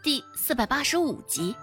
[0.00, 1.54] 第四百八十五集。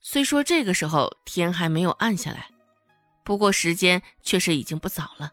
[0.00, 2.50] 虽说这个时候天还没有暗下来，
[3.22, 5.32] 不过时间却是已经不早了。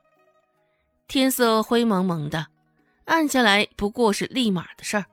[1.08, 2.48] 天色灰蒙蒙的，
[3.06, 5.06] 暗下来不过是立马的事儿，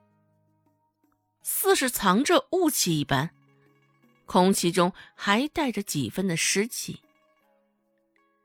[1.42, 3.30] 似是藏着雾气一般，
[4.26, 7.00] 空气中还带着几分的湿气。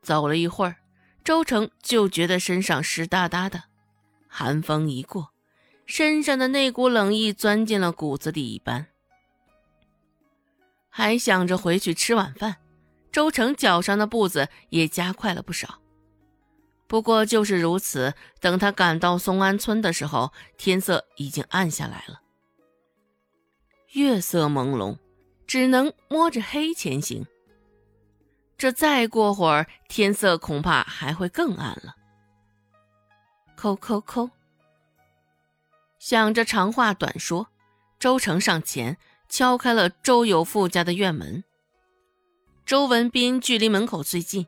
[0.02, 0.78] 走了一会儿，
[1.26, 3.66] 周成就觉得身上湿哒哒的，
[4.34, 5.34] 寒风一过，
[5.86, 8.88] 身上的那股冷意钻进了骨子里一般。
[10.88, 12.56] 还想着回去吃晚饭，
[13.12, 15.82] 周成脚上的步子也加快了不少。
[16.88, 22.22] 不过就是如此，等他赶到松安村的时候，天色已经暗下来了，
[23.92, 24.98] 月色朦胧，
[25.46, 27.26] 只能摸着黑前行。
[28.58, 31.96] 这再过会儿，天色恐怕还会更暗了。
[33.62, 34.32] 叩叩叩，
[36.00, 37.50] 想着长话短说，
[38.00, 38.98] 周成上前
[39.30, 41.44] 敲开了周有富家的院门。
[42.66, 44.48] 周文斌距离门口最近。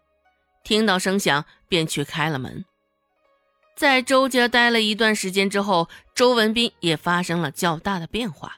[0.64, 2.66] 听到声响，便去开了门。
[3.76, 8.58] 在周家待了一段时间之后，周文斌也发生了较大的变化。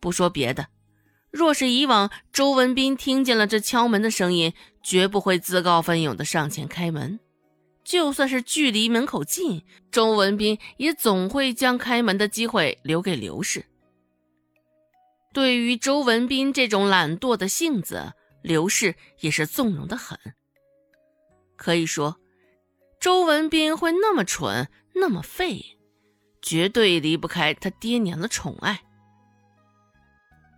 [0.00, 0.66] 不说别的，
[1.30, 7.20] 若是以往，周文斌听见了这敲门的声音，绝不会自告奋勇的上前开门。
[7.86, 13.64] 就算是距离门口近，周文斌也总会将开门的机会留给刘氏。
[15.32, 20.18] 对于周文斌这种懒惰的性子，刘氏也是纵容的很。
[21.54, 22.16] 可以说，
[22.98, 25.64] 周文斌会那么蠢，那么废，
[26.42, 28.82] 绝对离不开他爹娘的宠爱。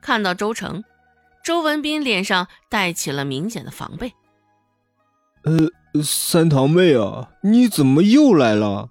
[0.00, 0.82] 看到周成，
[1.44, 4.14] 周文斌脸上带起了明显的防备。
[5.44, 5.70] 呃，
[6.02, 8.90] 三堂妹啊，你怎么又来了？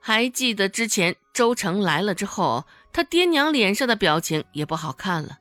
[0.00, 5.38] 还记得之前周成来了之后，他爹娘脸上的表情也不好看了。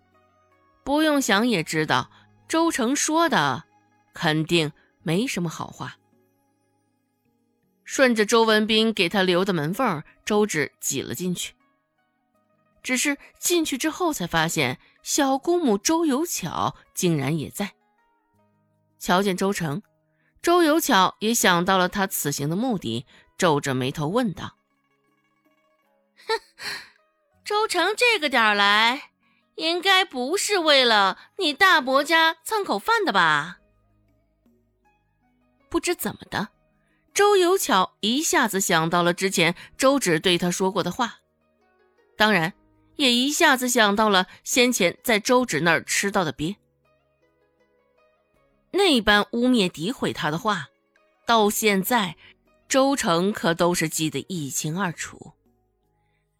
[0.83, 2.09] 不用想也知道，
[2.47, 3.65] 周成说的
[4.13, 4.71] 肯定。
[5.07, 5.97] 没什么好话。
[7.83, 11.53] 顺着周文斌给他留的门缝，周芷挤了进去。
[12.81, 17.73] 只是进去之后，才发现小姑母周有巧竟然也在。
[18.97, 19.83] 瞧见周成，
[20.45, 24.57] 周有巧也想到了他此行的目的，皱着眉头问道
[26.27, 26.39] ：“哼，
[27.43, 29.09] 周成这个点儿来，
[29.55, 33.57] 应该不是为了你大伯家蹭口饭的吧？”
[35.67, 36.49] 不知怎么的，
[37.11, 41.21] 周有巧一下子想到了之前周芷对他说过的话，
[42.15, 42.53] 当然
[42.97, 46.55] 也一下子想到了先前在周芷那儿吃到的鳖。
[48.75, 50.67] 那般污蔑诋毁他的话，
[51.25, 52.15] 到现在
[52.67, 55.33] 周成可都是记得一清二楚。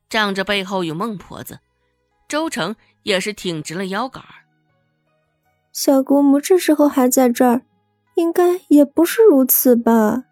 [0.10, 1.60] 仗着背后有孟婆子，
[2.28, 4.46] 周成也是挺直了腰杆儿。
[5.72, 7.62] 小姑母这时候还在这儿。
[8.16, 10.24] 应该也不是如此吧？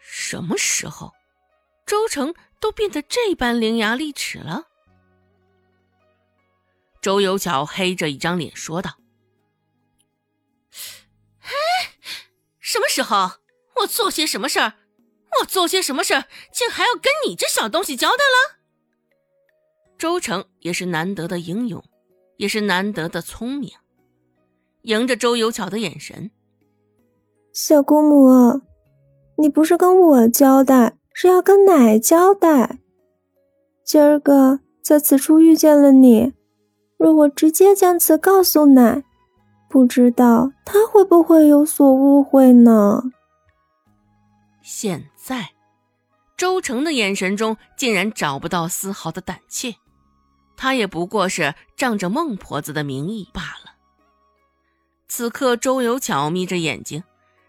[0.00, 1.12] 什么时候，
[1.84, 4.67] 周成都变得这般伶牙俐齿了？
[7.00, 8.98] 周有巧黑着一张脸说道
[11.42, 11.48] ：“哎，
[12.58, 13.38] 什么时候？
[13.80, 14.74] 我做些什么事儿？
[15.40, 18.58] 我做些什么事儿，竟还要跟你这小东西交代了？”
[19.96, 21.84] 周成也是难得的英勇，
[22.36, 23.72] 也是难得的聪明。
[24.82, 26.30] 迎着周有巧的眼神，
[27.52, 28.62] 小姑母，
[29.36, 32.78] 你不是跟我交代，是要跟奶交代。
[33.84, 36.32] 今儿个在此处遇见了你，
[36.98, 39.04] 若我直接将此告诉奶，
[39.68, 43.04] 不知道他会不会有所误会呢？
[44.62, 45.52] 现在，
[46.36, 49.76] 周成的眼神中竟然找不到丝毫的胆怯，
[50.56, 53.76] 他也不过是仗着孟婆子的名义罢了。
[55.06, 57.04] 此刻，周有巧眯着眼睛，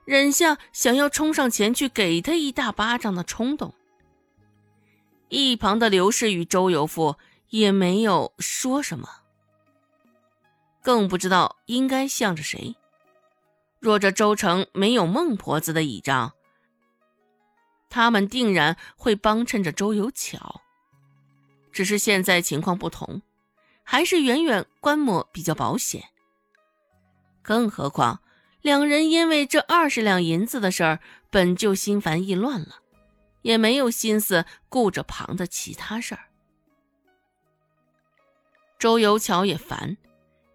[0.05, 3.73] 忍下想要冲上前去给他一大巴掌的冲动。
[5.27, 7.15] 一旁的刘氏与周有富
[7.49, 9.07] 也没有说什么，
[10.81, 12.75] 更不知道应该向着谁。
[13.79, 16.33] 若这周成没有孟婆子的倚仗，
[17.89, 20.61] 他们定然会帮衬着周有巧。
[21.71, 23.21] 只是现在情况不同，
[23.83, 26.03] 还是远远观摩比较保险。
[27.41, 28.21] 更何况，
[28.61, 30.99] 两人因为这二十两银子的事儿，
[31.29, 32.81] 本就心烦意乱了，
[33.43, 36.25] 也没有心思顾着旁的其他事儿。
[38.77, 39.97] 周有巧也烦，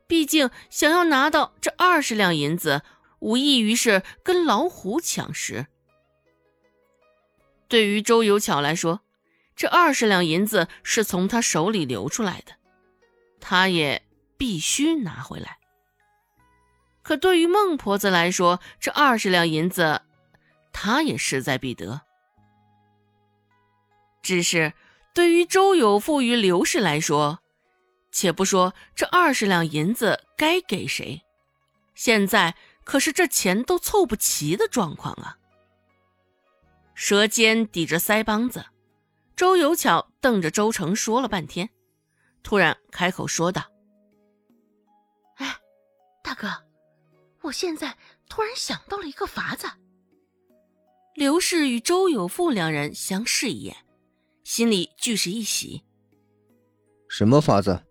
[0.06, 2.82] 毕竟想要拿到这二十两银子，
[3.20, 5.66] 无异于是跟老虎抢食。
[7.68, 9.00] 对于周有巧来说，
[9.56, 12.52] 这二十两银子是从他手里流出来的，
[13.40, 14.02] 他也
[14.36, 15.58] 必须拿回来。
[17.02, 20.02] 可对于孟婆子来说，这二十两银子，
[20.72, 22.00] 她也势在必得。
[24.22, 24.72] 只是
[25.12, 27.40] 对于周有富与刘氏来说，
[28.14, 31.20] 且不说这二十两银子该给谁，
[31.96, 35.36] 现在可是这钱都凑不齐的状况啊！
[36.94, 38.66] 舌尖抵着腮帮子，
[39.34, 41.68] 周有巧瞪着周成说了半天，
[42.44, 43.64] 突然开口说道
[45.38, 45.56] ：“哎，
[46.22, 46.48] 大哥。”
[47.42, 49.68] 我现在突然想到了一个法子。
[51.14, 53.76] 刘氏与周有富两人相视一眼，
[54.44, 55.82] 心里俱是一喜。
[57.08, 57.84] 什么法子？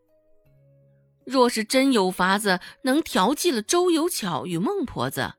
[1.25, 5.33] 若是真有法子能调剂了周有巧与孟婆子，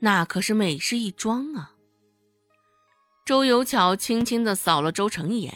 [0.00, 1.72] 那可是美事一桩啊！
[3.24, 5.54] 周有巧轻轻的扫了周成一眼，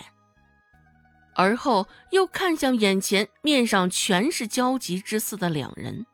[1.34, 6.06] 而后又看向眼前面上全是焦急之色的两人。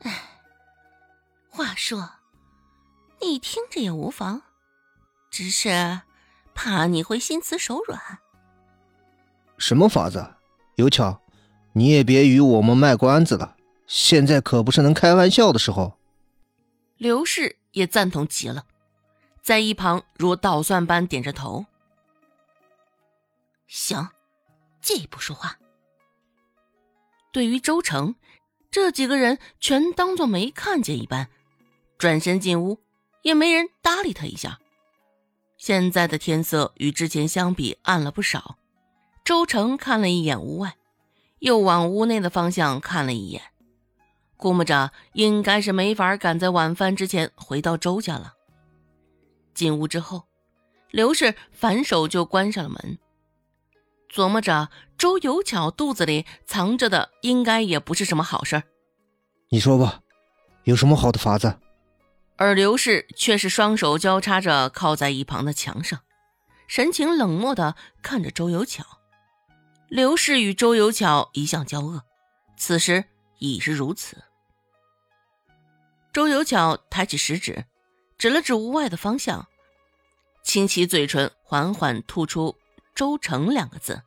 [0.00, 0.26] 唉。
[1.52, 2.12] 话说，
[3.20, 4.42] 你听着也无妨，
[5.30, 6.02] 只是
[6.54, 8.00] 怕你会心慈手软。
[9.58, 10.34] 什么法子？
[10.76, 11.20] 有巧，
[11.72, 13.56] 你也别与我们卖关子了，
[13.86, 15.98] 现在可不是能开玩笑的时候。
[16.96, 18.66] 刘氏也赞同极了，
[19.42, 21.66] 在一旁如捣蒜般点着头。
[23.66, 24.08] 行，
[24.82, 25.58] 进一步说话。
[27.32, 28.16] 对于周成，
[28.70, 31.28] 这几个人全当做没看见一般。
[31.96, 32.78] 转身进屋，
[33.22, 34.58] 也没人搭理他一下。
[35.56, 38.56] 现在的天色与之前相比暗了不少。
[39.22, 40.76] 周成看了一眼屋外，
[41.40, 43.42] 又往屋内的方向看了一眼，
[44.36, 48.34] 估摸着应该是没法赶在晚饭之前回到周家了。
[49.52, 50.24] 进屋之后，
[50.90, 52.98] 刘氏反手就关上了门，
[54.10, 58.62] 琢磨着周有巧肚子里藏着的应该也不是什么好事儿。
[59.48, 60.00] 你说吧，
[60.64, 61.58] 有什么好的法子？
[62.36, 66.00] 而刘氏却是双手交叉着靠在一旁的墙上，
[66.66, 68.84] 神情冷漠的看着周有巧。
[69.90, 72.04] 刘氏与周有巧一向交恶，
[72.56, 73.04] 此时
[73.40, 74.22] 已是如此。
[76.12, 77.64] 周有巧抬起食指，
[78.16, 79.48] 指了指屋外的方向，
[80.44, 82.56] 轻启嘴唇，缓缓吐出
[82.94, 84.00] “周成”两个字。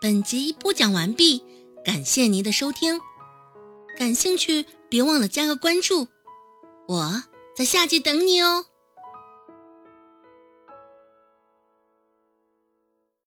[0.00, 1.44] 本集播讲完毕，
[1.84, 2.98] 感谢您的收听。
[3.98, 6.06] 感兴趣，别忘了加个关注，
[6.86, 7.22] 我
[7.56, 8.66] 在下集等你哦。